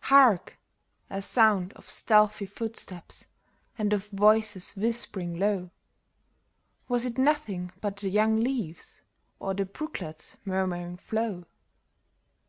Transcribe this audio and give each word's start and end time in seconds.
Hark! 0.00 0.58
a 1.08 1.22
sound 1.22 1.72
of 1.74 1.88
stealthy 1.88 2.46
footsteps 2.46 3.26
and 3.78 3.92
of 3.92 4.08
voices 4.08 4.72
whispering 4.74 5.38
low— 5.38 5.70
Was 6.88 7.06
it 7.06 7.18
nothing 7.18 7.70
but 7.80 7.98
the 7.98 8.10
young 8.10 8.40
leaves, 8.40 9.02
or 9.38 9.54
the 9.54 9.64
brooklet's 9.64 10.38
mur 10.44 10.66
muring 10.66 10.98
flow 10.98 11.44